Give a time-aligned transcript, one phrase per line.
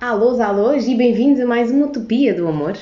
[0.00, 2.72] Alôs, alôs e bem-vindos a mais uma Utopia do Amor.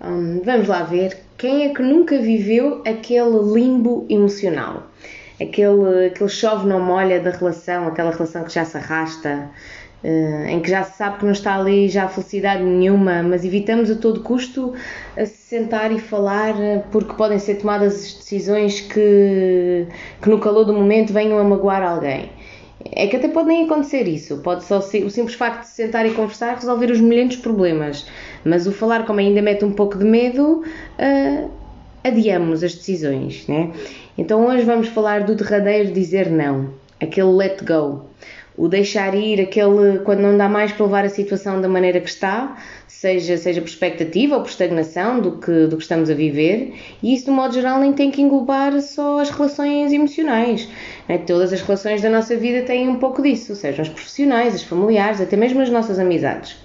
[0.00, 4.84] Hum, vamos lá ver quem é que nunca viveu aquele limbo emocional,
[5.42, 9.50] aquele, aquele chove não molha da relação, aquela relação que já se arrasta,
[10.04, 13.90] uh, em que já se sabe que não está ali já felicidade nenhuma, mas evitamos
[13.90, 14.74] a todo custo
[15.16, 16.54] a se sentar e falar
[16.92, 19.88] porque podem ser tomadas decisões que,
[20.22, 22.30] que no calor do momento venham a magoar alguém.
[22.92, 26.06] É que até pode nem acontecer isso, pode só ser o simples facto de sentar
[26.06, 28.06] e conversar resolver os milhentos problemas,
[28.44, 31.50] mas o falar, como ainda mete um pouco de medo, uh,
[32.04, 33.72] adiamos as decisões, né?
[34.16, 38.06] Então hoje vamos falar do derradeiro dizer não, aquele let go
[38.58, 42.08] o deixar ir, aquele quando não dá mais para levar a situação da maneira que
[42.08, 42.58] está,
[42.88, 47.14] seja, seja por expectativa ou por estagnação do que, do que estamos a viver, e
[47.14, 50.68] isso, de modo geral, nem tem que englobar só as relações emocionais.
[51.08, 51.18] Né?
[51.18, 55.20] Todas as relações da nossa vida têm um pouco disso, sejam as profissionais, as familiares,
[55.20, 56.56] até mesmo as nossas amizades.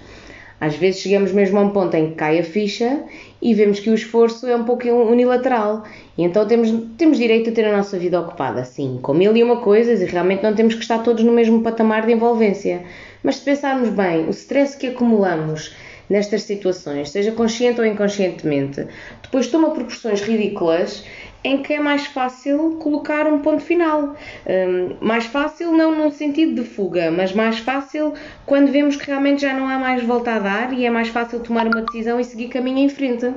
[0.64, 3.02] Às vezes chegamos mesmo a um ponto em que cai a ficha
[3.42, 5.84] e vemos que o esforço é um pouco unilateral.
[6.16, 9.42] E então temos, temos direito a ter a nossa vida ocupada, sim, com mil e
[9.42, 12.82] uma coisas e realmente não temos que estar todos no mesmo patamar de envolvência.
[13.22, 15.76] Mas se pensarmos bem, o stress que acumulamos
[16.08, 18.86] nestas situações, seja consciente ou inconscientemente,
[19.22, 21.04] depois toma proporções ridículas
[21.44, 24.16] em que é mais fácil colocar um ponto final.
[24.46, 28.14] Um, mais fácil não no sentido de fuga, mas mais fácil
[28.46, 31.40] quando vemos que realmente já não há mais volta a dar e é mais fácil
[31.40, 33.30] tomar uma decisão e seguir caminho em frente,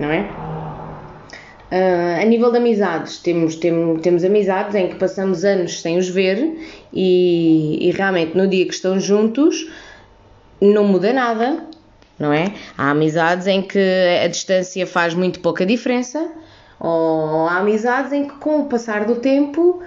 [0.00, 0.26] não é?
[1.70, 6.08] Uh, a nível de amizades, temos, temos, temos amizades em que passamos anos sem os
[6.08, 6.56] ver
[6.92, 9.68] e, e realmente no dia que estão juntos
[10.60, 11.64] não muda nada,
[12.18, 12.54] não é?
[12.78, 13.78] Há amizades em que
[14.24, 16.30] a distância faz muito pouca diferença
[16.78, 19.82] ou há amizades em que, com o passar do tempo,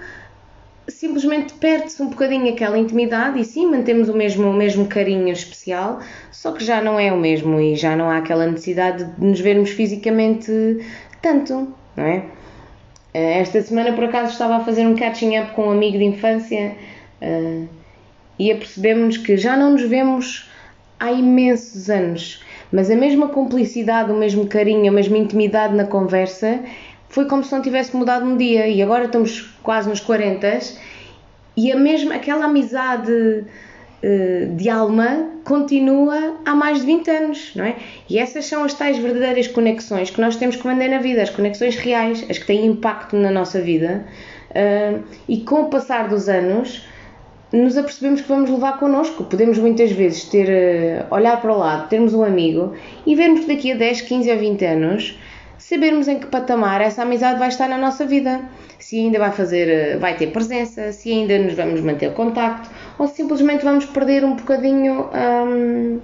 [0.88, 6.00] simplesmente perde-se um bocadinho aquela intimidade e sim, mantemos o mesmo, o mesmo carinho especial,
[6.30, 9.40] só que já não é o mesmo e já não há aquela necessidade de nos
[9.40, 10.50] vermos fisicamente
[11.22, 12.24] tanto, não é?
[13.12, 16.04] Eh, esta semana, por acaso, estava a fazer um catching up com um amigo de
[16.04, 16.76] infância
[17.20, 17.68] uh,
[18.38, 20.50] e apercebemos que já não nos vemos
[20.98, 26.60] há imensos anos mas a mesma cumplicidade, o mesmo carinho, a mesma intimidade na conversa
[27.08, 30.60] foi como se não tivesse mudado um dia e agora estamos quase nos 40
[31.56, 37.64] e a mesma, aquela amizade uh, de alma continua há mais de 20 anos, não
[37.64, 37.76] é?
[38.08, 41.30] E essas são as tais verdadeiras conexões que nós temos que manter na vida, as
[41.30, 44.04] conexões reais, as que têm impacto na nossa vida
[44.50, 46.86] uh, e com o passar dos anos
[47.52, 49.24] nos apercebemos que vamos levar connosco.
[49.24, 52.74] Podemos muitas vezes ter, uh, olhar para o lado, termos um amigo
[53.04, 55.18] e vermos daqui a 10, 15 ou 20 anos
[55.58, 58.40] sabermos em que patamar essa amizade vai estar na nossa vida.
[58.78, 63.06] Se ainda vai fazer, uh, vai ter presença, se ainda nos vamos manter contacto ou
[63.08, 66.00] simplesmente vamos perder um bocadinho um,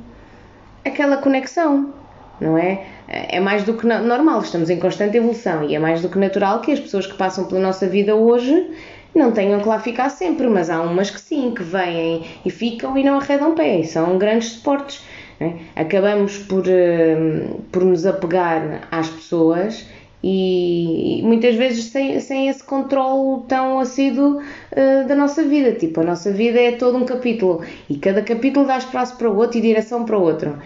[0.85, 1.93] aquela conexão,
[2.41, 2.85] não é?
[3.09, 6.61] É mais do que normal, estamos em constante evolução e é mais do que natural
[6.61, 8.69] que as pessoas que passam pela nossa vida hoje
[9.17, 12.97] não tenham que lá ficar sempre, mas há umas que sim, que vêm e ficam
[12.97, 15.05] e não arredam pé, são grandes suportes.
[15.39, 15.53] É?
[15.75, 19.87] Acabamos por, uh, por nos apegar às pessoas
[20.25, 25.73] e, muitas vezes sem, sem esse controle tão assíduo uh, da nossa vida.
[25.73, 29.37] Tipo, a nossa vida é todo um capítulo e cada capítulo dá espaço para o
[29.37, 30.59] outro e direção para o outro.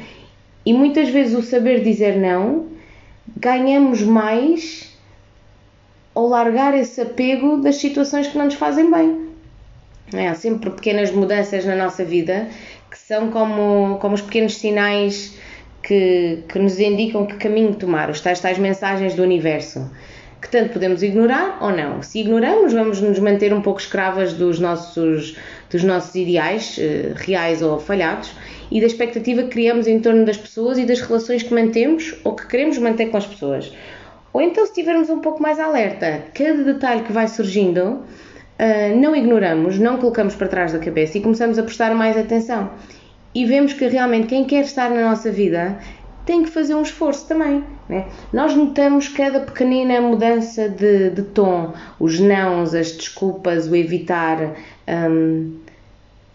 [0.64, 2.66] E muitas vezes o saber dizer não
[3.36, 4.96] ganhamos mais
[6.20, 9.30] ou largar esse apego das situações que não nos fazem bem.
[10.12, 12.46] É, há sempre pequenas mudanças na nossa vida
[12.90, 15.34] que são como, como os pequenos sinais
[15.82, 19.90] que, que nos indicam que caminho tomar, os tais, tais mensagens do universo,
[20.42, 22.02] que tanto podemos ignorar ou não.
[22.02, 25.38] Se ignoramos, vamos nos manter um pouco escravas dos nossos,
[25.70, 28.30] dos nossos ideais, eh, reais ou falhados,
[28.70, 32.34] e da expectativa que criamos em torno das pessoas e das relações que mantemos ou
[32.34, 33.72] que queremos manter com as pessoas.
[34.32, 39.14] Ou então, se estivermos um pouco mais alerta, cada detalhe que vai surgindo, uh, não
[39.14, 42.70] ignoramos, não colocamos para trás da cabeça e começamos a prestar mais atenção.
[43.34, 45.78] E vemos que realmente quem quer estar na nossa vida
[46.24, 47.64] tem que fazer um esforço também.
[47.88, 48.06] Né?
[48.32, 54.54] Nós notamos cada pequenina mudança de, de tom, os nãos, as desculpas, o evitar.
[54.88, 55.56] Um,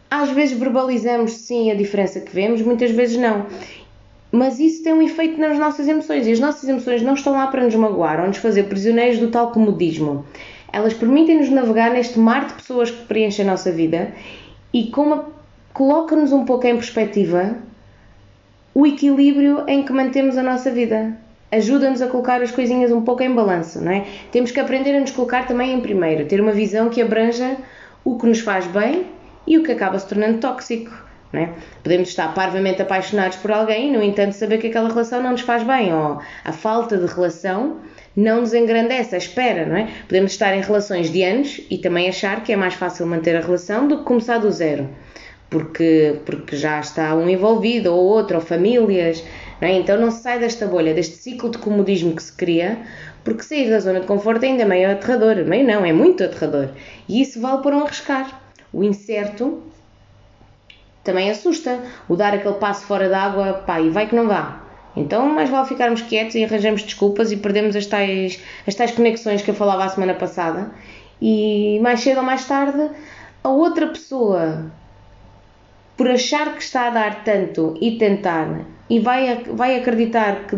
[0.10, 3.46] às vezes verbalizamos sim a diferença que vemos, muitas vezes não
[4.36, 7.48] mas isso tem um efeito nas nossas emoções e as nossas emoções não estão lá
[7.48, 10.26] para nos magoar ou nos fazer prisioneiros do tal comodismo.
[10.74, 14.12] Elas permitem-nos navegar neste mar de pessoas que preenchem a nossa vida
[14.74, 14.92] e
[15.74, 17.56] coloca-nos um pouco em perspectiva
[18.74, 21.18] o equilíbrio em que mantemos a nossa vida.
[21.50, 24.06] Ajuda-nos a colocar as coisinhas um pouco em balanço, não é?
[24.34, 27.56] Temos que aprender a nos colocar também em primeiro, ter uma visão que abranja
[28.04, 29.06] o que nos faz bem
[29.48, 30.92] e o que acaba se tornando tóxico
[31.34, 31.50] É?
[31.84, 35.42] Podemos estar parvamente apaixonados por alguém e, no entanto, saber que aquela relação não nos
[35.42, 37.82] faz bem, ou a falta de relação
[38.16, 39.90] não nos engrandece a espera, não é?
[40.08, 43.42] Podemos estar em relações de anos e também achar que é mais fácil manter a
[43.42, 44.88] relação do que começar do zero,
[45.50, 49.22] porque, porque já está um envolvido, ou outro, ou famílias,
[49.60, 49.74] não é?
[49.74, 52.80] Então não se sai desta bolha, deste ciclo de comodismo que se cria,
[53.24, 56.70] porque sair da zona de conforto é ainda meio aterrador, meio não, é muito aterrador,
[57.10, 58.42] e isso vale para um arriscar.
[58.72, 59.64] O incerto
[61.06, 61.80] também assusta,
[62.10, 64.60] o dar aquele passo fora d'água, pá, e vai que não vá.
[64.96, 69.42] Então, mais vale ficarmos quietos e arranjamos desculpas e perdemos as tais, as tais conexões
[69.42, 70.72] que eu falava a semana passada.
[71.22, 72.90] E mais cedo ou mais tarde,
[73.44, 74.72] a outra pessoa,
[75.96, 80.58] por achar que está a dar tanto e tentar, e vai, vai acreditar que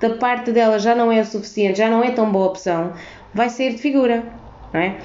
[0.00, 2.92] da parte dela já não é o suficiente, já não é tão boa opção,
[3.34, 4.24] vai sair de figura.
[4.72, 4.96] Não é?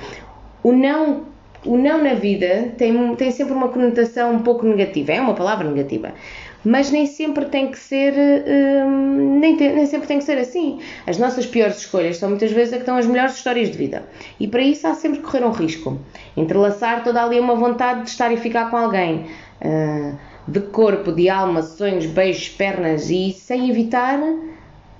[0.64, 1.26] O não
[1.68, 5.70] o não na vida tem, tem sempre uma conotação um pouco negativa, é uma palavra
[5.70, 6.14] negativa
[6.68, 8.14] mas nem sempre tem que ser
[8.86, 10.80] hum, nem, nem, sempre tem que ser assim.
[11.06, 14.04] As nossas piores escolhas são muitas vezes a que estão as melhores histórias de vida.
[14.38, 15.98] E para isso há sempre que correr um risco.
[16.36, 19.28] Entrelaçar toda ali uma vontade de estar e ficar com alguém.
[19.62, 24.20] Uh, de corpo, de alma, sonhos, beijos, pernas e sem evitar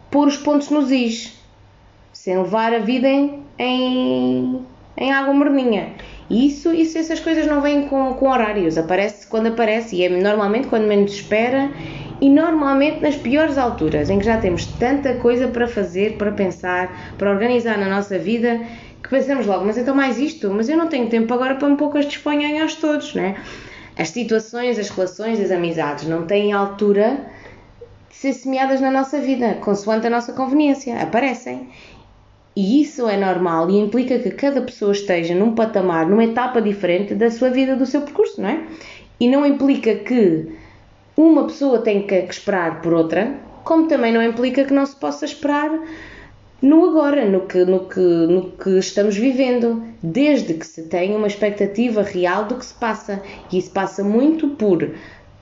[0.10, 1.38] pôr os pontos nos is.
[2.14, 4.62] Sem levar a vida em, em,
[4.98, 5.94] em água morninha.
[6.30, 10.68] Isso, isso, essas coisas não vêm com, com horários, aparece quando aparece e é normalmente
[10.68, 11.72] quando menos espera
[12.20, 17.16] e normalmente nas piores alturas, em que já temos tanta coisa para fazer, para pensar,
[17.18, 18.60] para organizar na nossa vida,
[19.02, 21.78] que pensamos logo, mas então mais isto, mas eu não tenho tempo agora para um
[21.78, 23.38] pouco estes ponhanhos todos, né?
[23.98, 27.26] As situações, as relações, as amizades não têm altura
[28.10, 31.70] de ser semeadas na nossa vida, consoante a nossa conveniência, aparecem.
[32.58, 37.14] E isso é normal e implica que cada pessoa esteja num patamar, numa etapa diferente
[37.14, 38.64] da sua vida, do seu percurso, não é?
[39.20, 40.48] E não implica que
[41.16, 45.26] uma pessoa tenha que esperar por outra, como também não implica que não se possa
[45.26, 45.70] esperar
[46.60, 51.28] no agora, no que, no que, no que estamos vivendo, desde que se tenha uma
[51.28, 53.22] expectativa real do que se passa.
[53.52, 54.96] E isso passa muito por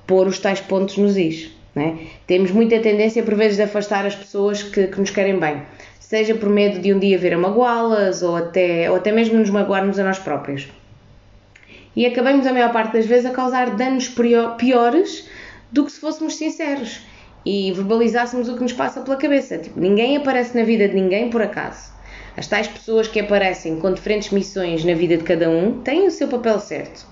[0.06, 1.50] pôr os tais pontos nos is.
[1.78, 1.94] É?
[2.28, 5.62] Temos muita tendência, por vezes, de afastar as pessoas que, que nos querem bem
[6.06, 9.50] seja por medo de um dia vir a magoá-las ou até, ou até mesmo nos
[9.50, 10.68] magoarmos a nós próprios.
[11.96, 14.08] E acabamos, a maior parte das vezes, a causar danos
[14.58, 15.28] piores
[15.72, 17.02] do que se fôssemos sinceros
[17.44, 19.58] e verbalizássemos o que nos passa pela cabeça.
[19.58, 21.92] Tipo, ninguém aparece na vida de ninguém por acaso.
[22.38, 26.12] As tais pessoas que aparecem com diferentes missões na vida de cada um têm o
[26.12, 27.08] seu papel certo.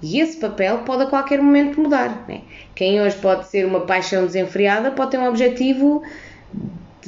[0.00, 2.24] E esse papel pode a qualquer momento mudar.
[2.28, 2.42] Né?
[2.74, 6.02] Quem hoje pode ser uma paixão desenfreada pode ter um objetivo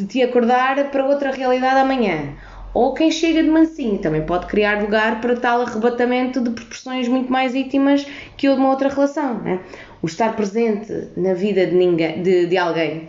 [0.01, 2.35] de te acordar para outra realidade amanhã.
[2.73, 7.31] Ou quem chega de mansinho também pode criar lugar para tal arrebatamento de proporções muito
[7.31, 8.07] mais íntimas
[8.37, 9.39] que o de uma outra relação.
[9.41, 9.61] Né?
[10.01, 13.09] O estar presente na vida de, ninguém, de, de alguém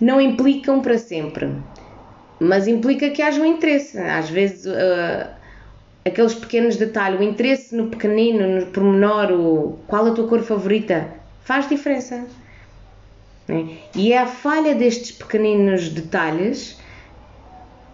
[0.00, 1.50] não implica um para sempre,
[2.38, 3.98] mas implica que haja um interesse.
[3.98, 5.28] Às vezes, uh,
[6.04, 11.08] aqueles pequenos detalhes, o interesse no pequenino, no pormenor, o, qual a tua cor favorita,
[11.42, 12.24] faz diferença.
[13.46, 13.78] Né?
[13.94, 16.78] E é a falha destes pequeninos detalhes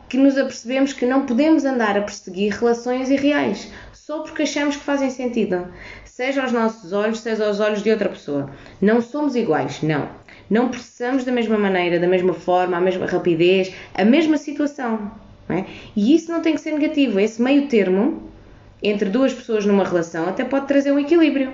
[0.08, 3.70] que nos apercebemos que não podemos andar a perseguir relações irreais
[4.10, 5.68] só porque achamos que fazem sentido,
[6.04, 8.50] seja aos nossos olhos, seja aos olhos de outra pessoa.
[8.82, 10.08] Não somos iguais, não.
[10.50, 15.12] Não processamos da mesma maneira, da mesma forma, a mesma rapidez, a mesma situação.
[15.48, 15.64] É?
[15.94, 17.20] E isso não tem que ser negativo.
[17.20, 18.20] Esse meio termo
[18.82, 21.52] entre duas pessoas numa relação até pode trazer um equilíbrio.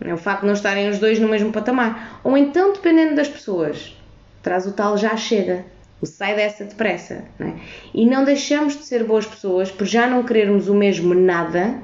[0.00, 2.20] É o facto de não estarem os dois no mesmo patamar.
[2.22, 3.96] Ou então, dependendo das pessoas,
[4.42, 5.64] traz o tal já chega.
[6.00, 7.24] O sai dessa depressa.
[7.38, 7.54] Não é?
[7.94, 11.80] E não deixamos de ser boas pessoas por já não querermos o mesmo nada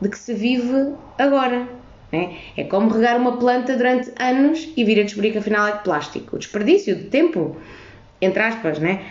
[0.00, 1.68] de que se vive agora.
[2.14, 2.36] É?
[2.58, 5.82] é como regar uma planta durante anos e vir a descobrir que afinal é de
[5.82, 6.36] plástico.
[6.36, 7.56] O desperdício de tempo,
[8.20, 9.02] entre aspas, né?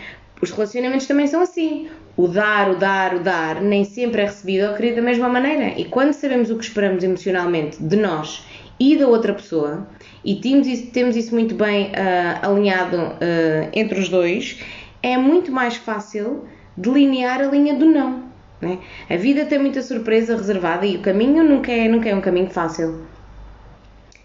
[0.42, 4.68] Os relacionamentos também são assim o dar, o dar, o dar, nem sempre é recebido
[4.68, 5.78] ou querido da mesma maneira.
[5.78, 8.44] E quando sabemos o que esperamos emocionalmente de nós
[8.78, 9.86] e da outra pessoa,
[10.24, 14.60] e temos isso, temos isso muito bem uh, alinhado uh, entre os dois,
[15.00, 16.44] é muito mais fácil
[16.76, 18.24] delinear a linha do não.
[18.60, 18.78] Né?
[19.08, 22.50] A vida tem muita surpresa reservada e o caminho nunca é, nunca é um caminho
[22.50, 23.06] fácil.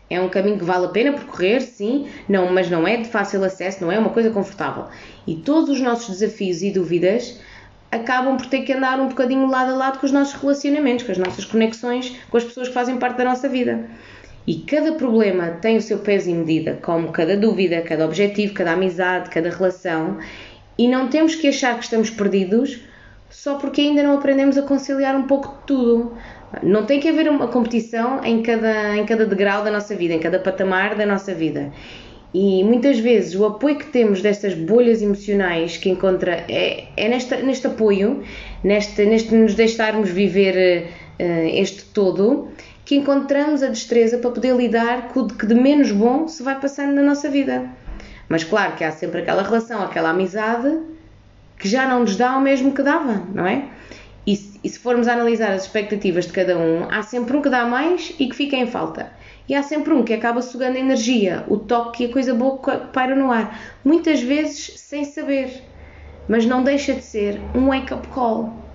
[0.10, 3.44] É um caminho que vale a pena percorrer, sim, não, mas não é de fácil
[3.44, 4.86] acesso, não é uma coisa confortável.
[5.26, 7.40] E todos os nossos desafios e dúvidas
[7.92, 11.12] acabam por ter que andar um bocadinho lado a lado com os nossos relacionamentos, com
[11.12, 13.86] as nossas conexões, com as pessoas que fazem parte da nossa vida.
[14.46, 18.74] E cada problema tem o seu peso e medida, como cada dúvida, cada objetivo, cada
[18.74, 20.20] amizade, cada relação,
[20.78, 22.80] e não temos que achar que estamos perdidos
[23.30, 26.14] só porque ainda não aprendemos a conciliar um pouco de tudo.
[26.63, 30.20] Não tem que haver uma competição em cada, em cada degrau da nossa vida, em
[30.20, 31.72] cada patamar da nossa vida.
[32.34, 37.38] E muitas vezes o apoio que temos destas bolhas emocionais que encontra é, é nesta,
[37.38, 38.24] neste apoio,
[38.63, 40.88] neste, neste nos deixarmos viver
[41.20, 41.24] uh,
[41.54, 42.50] este todo,
[42.86, 46.60] que encontramos a destreza para poder lidar com o que de menos bom se vai
[46.60, 47.66] passando na nossa vida.
[48.30, 50.80] Mas claro que há sempre aquela relação, aquela amizade
[51.58, 53.66] que já não nos dá o mesmo que dava, não é?
[54.27, 57.65] E, e se formos analisar as expectativas de cada um, há sempre um que dá
[57.65, 59.10] mais e que fica em falta.
[59.48, 62.62] E há sempre um que acaba sugando a energia, o toque e a coisa boa
[62.62, 63.57] que paira no ar.
[63.86, 65.63] Muitas vezes sem saber,
[66.27, 68.67] mas não deixa de ser um wake-up call.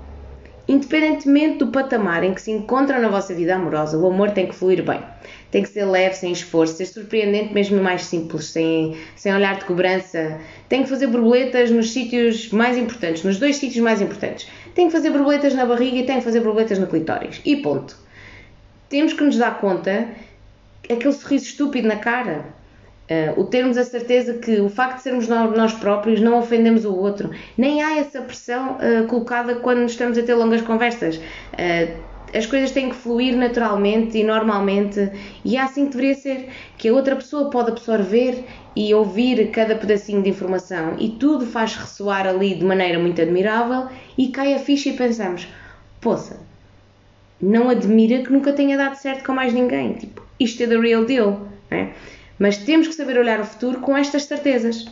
[0.67, 4.55] Independentemente do patamar em que se encontra na vossa vida amorosa, o amor tem que
[4.55, 5.03] fluir bem.
[5.53, 9.67] Tem que ser leve, sem esforço, ser surpreendente mesmo mais simples, sem, sem olhar de
[9.67, 10.41] cobrança.
[10.67, 14.49] Tem que fazer borboletas nos sítios mais importantes, nos dois sítios mais importantes.
[14.75, 17.43] Tem que fazer borboletas na barriga e tem que fazer borboletas no clitóris.
[17.45, 17.95] E ponto.
[18.89, 20.09] Temos que nos dar conta
[20.91, 22.47] aquele sorriso estúpido na cara.
[23.11, 26.95] Uh, o termos a certeza que o facto de sermos nós próprios não ofendemos o
[26.95, 27.31] outro.
[27.59, 31.17] Nem há essa pressão uh, colocada quando estamos a ter longas conversas.
[31.17, 35.11] Uh, as coisas têm que fluir naturalmente e normalmente,
[35.45, 36.49] e é assim que deveria ser.
[36.79, 41.77] Que a outra pessoa pode absorver e ouvir cada pedacinho de informação e tudo faz
[41.77, 45.47] ressoar ali de maneira muito admirável e cai a ficha e pensamos:
[46.01, 46.41] poça,
[47.41, 49.95] não admira que nunca tenha dado certo com mais ninguém.
[49.95, 51.49] Tipo, isto é the real deal.
[51.71, 51.93] Né?
[52.39, 54.87] Mas temos que saber olhar o futuro com estas certezas.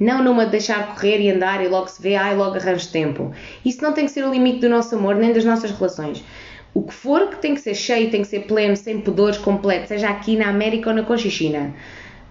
[0.00, 3.32] Não numa de deixar correr e andar e logo se vê, ai, logo arranjo tempo.
[3.62, 6.24] Isso não tem que ser o limite do nosso amor nem das nossas relações.
[6.72, 9.88] O que for que tem que ser cheio, tem que ser pleno, sem pudores, completo,
[9.88, 11.74] seja aqui na América ou na Conchichina.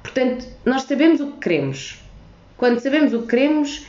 [0.01, 2.01] Portanto, nós sabemos o que queremos.
[2.57, 3.85] Quando sabemos o que queremos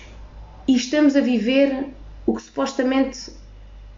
[0.69, 1.87] e estamos a viver
[2.27, 3.33] o que supostamente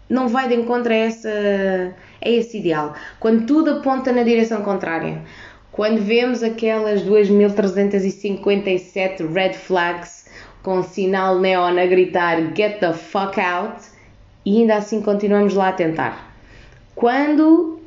[0.09, 2.95] não vai de encontro a, essa, a esse ideal.
[3.19, 5.21] Quando tudo aponta na direção contrária.
[5.73, 10.29] Quando vemos aquelas 2357 red flags
[10.61, 13.81] com sinal neon a gritar get the fuck out
[14.45, 16.31] e ainda assim continuamos lá a tentar.
[16.93, 17.81] Quando,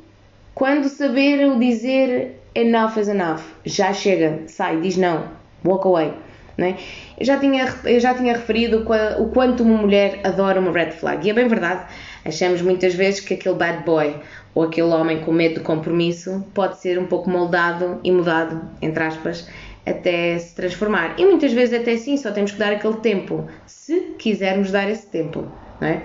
[0.53, 5.23] quando saber o dizer enough is enough, já chega, sai, diz não,
[5.63, 6.13] walk away.
[6.57, 6.75] Né?
[7.17, 8.85] Eu, já tinha, eu já tinha referido
[9.19, 11.85] o quanto uma mulher adora uma red flag, e é bem verdade.
[12.27, 14.13] Achamos muitas vezes que aquele bad boy
[14.53, 19.01] ou aquele homem com medo de compromisso pode ser um pouco moldado e mudado, entre
[19.01, 19.47] aspas,
[19.85, 21.17] até se transformar.
[21.17, 25.07] E muitas vezes até sim, só temos que dar aquele tempo, se quisermos dar esse
[25.07, 26.01] tempo, não é?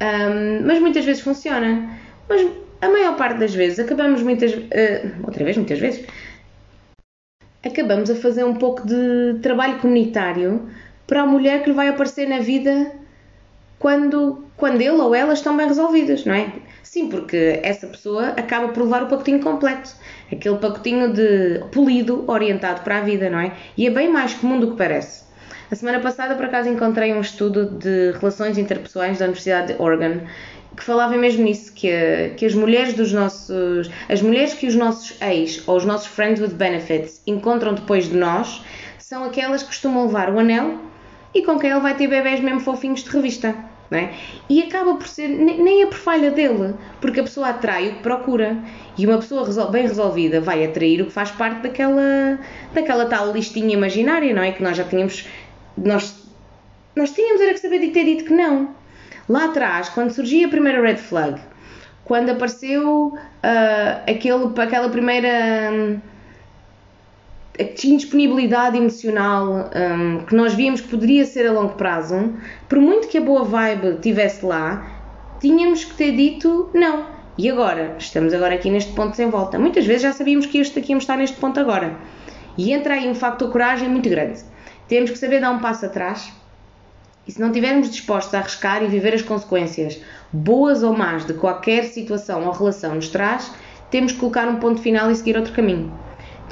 [0.00, 1.96] Um, mas muitas vezes funciona.
[2.28, 2.44] Mas
[2.80, 4.66] a maior parte das vezes acabamos muitas uh,
[5.24, 6.04] outra vez, muitas vezes
[7.64, 10.68] acabamos a fazer um pouco de trabalho comunitário
[11.06, 12.90] para a mulher que lhe vai aparecer na vida
[13.82, 16.52] quando, quando ele ou ela estão bem resolvidas, não é?
[16.84, 19.90] Sim, porque essa pessoa acaba por levar o pacotinho completo,
[20.30, 23.52] aquele pacotinho de polido orientado para a vida, não é?
[23.76, 25.24] E é bem mais comum do que parece.
[25.68, 30.20] A semana passada, por acaso, encontrei um estudo de relações interpessoais da Universidade de Oregon
[30.76, 35.20] que falava mesmo nisso, que, que as mulheres dos nossos, as mulheres que os nossos
[35.20, 38.62] ex ou os nossos friends with benefits encontram depois de nós
[38.96, 40.78] são aquelas que costumam levar o anel
[41.34, 43.71] e com quem ele vai ter bebés mesmo fofinhos de revista.
[43.92, 44.14] É?
[44.48, 48.02] E acaba por ser, nem é por falha dele, porque a pessoa atrai o que
[48.02, 48.56] procura.
[48.96, 52.38] E uma pessoa bem resolvida vai atrair o que faz parte daquela,
[52.72, 54.52] daquela tal listinha imaginária, não é?
[54.52, 55.26] Que nós já tínhamos.
[55.76, 56.26] Nós,
[56.96, 58.74] nós tínhamos era que saber de ter dito que não.
[59.28, 61.40] Lá atrás, quando surgia a primeira red flag,
[62.04, 66.00] quando apareceu uh, aquele, aquela primeira.
[67.58, 72.32] Um, indisponibilidade emocional um, que nós víamos que poderia ser a longo prazo,
[72.68, 75.00] por muito que a boa vibe tivesse lá,
[75.38, 77.04] tínhamos que ter dito não.
[77.36, 77.96] E agora?
[77.98, 79.58] Estamos agora aqui neste ponto sem volta.
[79.58, 81.96] Muitas vezes já sabíamos que este aqui íamos estar neste ponto agora.
[82.56, 84.40] E entra aí um facto de coragem muito grande.
[84.88, 86.32] Temos que saber dar um passo atrás
[87.26, 90.00] e se não estivermos dispostos a arriscar e viver as consequências,
[90.32, 93.52] boas ou más, de qualquer situação ou relação nos traz,
[93.90, 95.92] temos que colocar um ponto final e seguir outro caminho.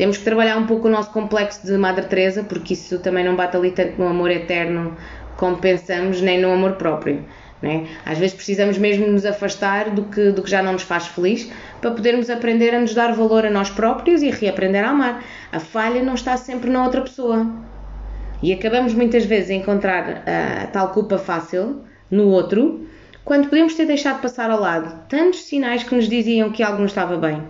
[0.00, 3.36] Temos que trabalhar um pouco o nosso complexo de Madre Teresa, porque isso também não
[3.36, 4.96] bate ali tanto no amor eterno
[5.36, 7.22] como pensamos, nem no amor próprio.
[7.60, 7.86] Né?
[8.06, 11.52] Às vezes precisamos mesmo nos afastar do que, do que já não nos faz feliz
[11.82, 15.22] para podermos aprender a nos dar valor a nós próprios e reaprender a amar.
[15.52, 17.46] A falha não está sempre na outra pessoa.
[18.42, 22.86] E acabamos muitas vezes a encontrar a tal culpa fácil no outro,
[23.22, 26.86] quando podemos ter deixado passar ao lado tantos sinais que nos diziam que algo não
[26.86, 27.42] estava bem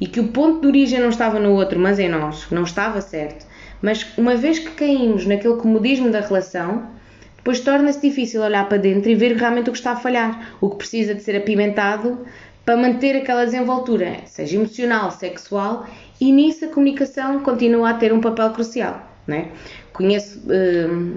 [0.00, 3.00] e que o ponto de origem não estava no outro, mas em nós, não estava
[3.00, 3.46] certo.
[3.82, 6.88] Mas uma vez que caímos naquele comodismo da relação,
[7.36, 10.70] depois torna-se difícil olhar para dentro e ver realmente o que está a falhar, o
[10.70, 12.26] que precisa de ser apimentado
[12.64, 15.86] para manter aquela desenvoltura, seja emocional, sexual,
[16.20, 19.08] e nisso a comunicação continua a ter um papel crucial.
[19.26, 19.46] É?
[19.92, 21.16] Conheço hum,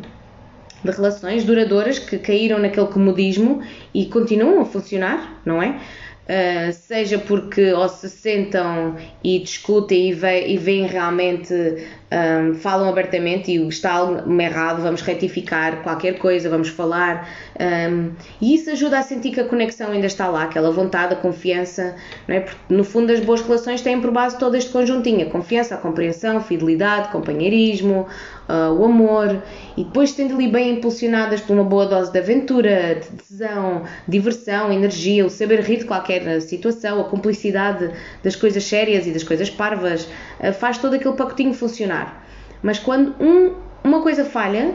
[0.84, 3.62] de relações duradouras que caíram naquele comodismo
[3.94, 5.80] e continuam a funcionar, não é?
[6.22, 12.88] Uh, seja porque ou se sentam e discutem e, ve e veem realmente, um, falam
[12.88, 17.28] abertamente e está algo errado, vamos retificar qualquer coisa, vamos falar.
[17.60, 21.18] Um, e isso ajuda a sentir que a conexão ainda está lá, aquela vontade, a
[21.18, 21.96] confiança.
[22.28, 22.40] Não é?
[22.42, 25.78] Porque, no fundo, as boas relações têm por base todo este conjuntinho: a confiança, a
[25.80, 28.08] compreensão, fidelidade, companheirismo,
[28.50, 29.42] uh, o amor,
[29.78, 34.72] e depois tendo ali bem impulsionadas por uma boa dose de aventura, de decisão, diversão,
[34.72, 37.92] energia, o saber rir de qualquer situação, a cumplicidade
[38.24, 40.08] das coisas sérias e das coisas parvas,
[40.40, 42.26] uh, faz todo aquele pacotinho funcionar.
[42.62, 44.74] Mas quando um, uma coisa falha,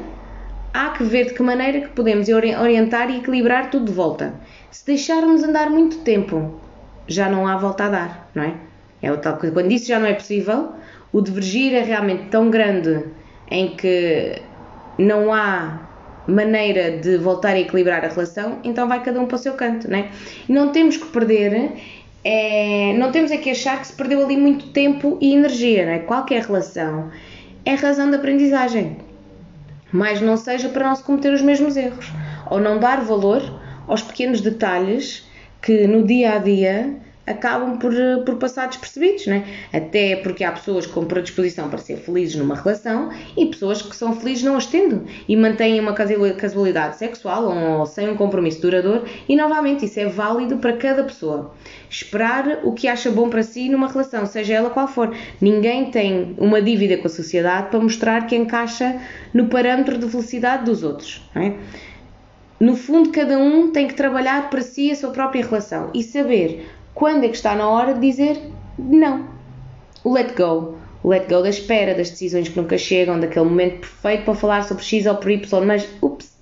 [0.75, 4.35] há que ver de que maneira que podemos orientar e equilibrar tudo de volta.
[4.71, 6.61] Se deixarmos andar muito tempo,
[7.07, 8.55] já não há volta a dar, não é?
[9.01, 10.73] É o tal quando isso já não é possível,
[11.13, 13.05] o divergir é realmente tão grande
[13.51, 14.43] em que
[14.99, 15.81] não há
[16.27, 19.89] maneira de voltar a equilibrar a relação, então vai cada um para o seu canto,
[19.89, 20.11] né?
[20.49, 21.73] Não temos que perder,
[22.25, 25.99] é, não temos é que achar que se perdeu ali muito tempo e energia, né?
[26.01, 27.11] Qualquer relação
[27.65, 28.97] é razão de aprendizagem,
[29.93, 32.11] mas não seja para não se cometer os mesmos erros,
[32.51, 33.43] ou não dar valor
[33.87, 35.25] aos pequenos detalhes
[35.63, 36.97] que no dia a dia
[37.27, 39.45] acabam por, eh, por passar despercebidos, né?
[39.73, 44.15] até porque há pessoas com predisposição para ser felizes numa relação e pessoas que são
[44.15, 49.35] felizes não as tendo e mantêm uma casualidade sexual ou sem um compromisso duradouro e
[49.35, 51.55] novamente isso é válido para cada pessoa.
[51.91, 55.15] Esperar o que acha bom para si numa relação, seja ela qual for.
[55.41, 59.01] Ninguém tem uma dívida com a sociedade para mostrar que encaixa
[59.35, 61.29] no parâmetro de felicidade dos outros.
[61.35, 61.53] É?
[62.59, 66.67] No fundo, cada um tem que trabalhar para si a sua própria relação e saber
[66.97, 68.41] quando é que está na hora de dizer
[68.79, 69.27] não.
[70.03, 70.79] O let go.
[71.03, 74.65] O let go da espera, das decisões que nunca chegam, daquele momento perfeito para falar
[74.65, 76.35] sobre X ou por Y, mas ups,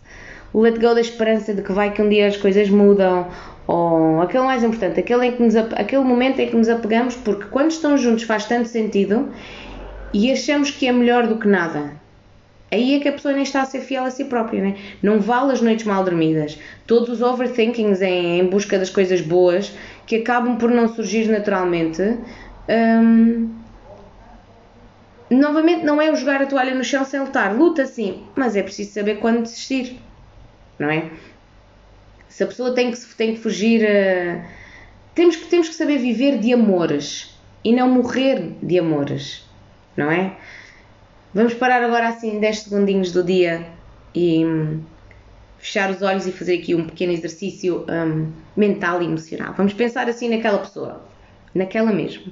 [0.52, 3.26] o let go da esperança de que vai que um dia as coisas mudam,
[3.66, 7.46] ou aquele mais importante, aquele, em que nos, aquele momento em que nos apegamos, porque
[7.46, 9.28] quando estão juntos faz tanto sentido
[10.12, 12.04] e achamos que é melhor do que nada.
[12.74, 14.76] Aí é que a pessoa nem está a ser fiel a si própria, né?
[15.00, 16.58] não vale as noites mal dormidas.
[16.86, 19.72] Todos os overthinkings em, em busca das coisas boas
[20.06, 22.02] que acabam por não surgir naturalmente.
[22.68, 23.50] Hum,
[25.30, 27.54] novamente, não é o jogar a toalha no chão sem lutar.
[27.54, 30.00] Luta sim, mas é preciso saber quando desistir,
[30.78, 31.10] não é?
[32.28, 33.82] Se a pessoa tem que, tem que fugir.
[33.82, 34.42] Uh,
[35.14, 39.48] temos, que, temos que saber viver de amores e não morrer de amores,
[39.96, 40.36] não é?
[41.32, 43.66] Vamos parar agora assim 10 segundinhos do dia
[44.14, 44.80] e hum,
[45.64, 49.55] fechar os olhos e fazer aqui um pequeno exercício um, mental e emocional.
[49.57, 51.09] Vamos pensar assim naquela pessoa,
[51.55, 52.31] naquela mesmo,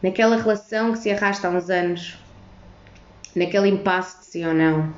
[0.00, 2.16] naquela relação que se arrasta há uns anos,
[3.34, 4.94] naquele impasse de sim ou não,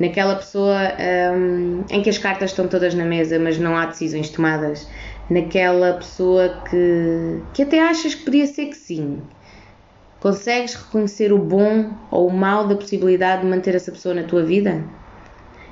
[0.00, 0.80] naquela pessoa
[1.32, 4.90] um, em que as cartas estão todas na mesa, mas não há decisões tomadas,
[5.30, 9.22] naquela pessoa que, que até achas que podia ser que sim.
[10.18, 14.42] Consegues reconhecer o bom ou o mal da possibilidade de manter essa pessoa na tua
[14.42, 15.05] vida?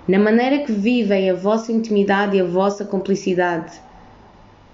[0.07, 3.73] Na maneira que vivem a vossa intimidade e a vossa cumplicidade,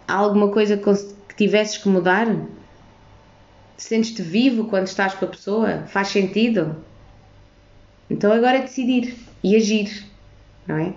[0.06, 2.26] há alguma coisa que tivesses que mudar?
[3.76, 5.84] Sentes-te vivo quando estás com a pessoa?
[5.86, 6.76] Faz sentido?
[8.10, 10.04] Então agora é decidir e agir,
[10.66, 10.92] não é?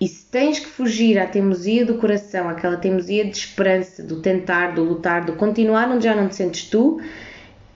[0.00, 4.74] E se tens que fugir à teimosia do coração, aquela teimosia de esperança, do tentar,
[4.74, 7.00] do lutar, do continuar onde já não te sentes tu,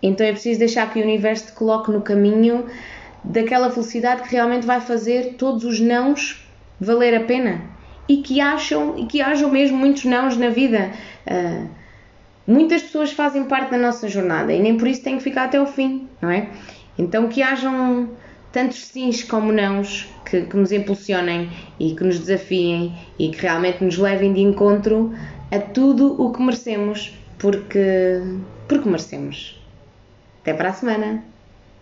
[0.03, 2.67] então é preciso deixar que o universo te coloque no caminho
[3.29, 6.45] daquela felicidade que realmente vai fazer todos os nãos
[6.81, 7.63] valer a pena
[8.09, 10.91] e que acham e que hajam mesmo muitos nãos na vida.
[11.27, 11.69] Uh,
[12.47, 15.61] muitas pessoas fazem parte da nossa jornada e nem por isso têm que ficar até
[15.61, 16.49] o fim, não é?
[16.99, 18.09] Então que hajam
[18.51, 23.85] tantos sims como nãos que, que nos impulsionem e que nos desafiem e que realmente
[23.85, 25.13] nos levem de encontro
[25.51, 28.23] a tudo o que merecemos, porque,
[28.67, 29.61] porque merecemos.
[30.41, 31.38] Até para a semana!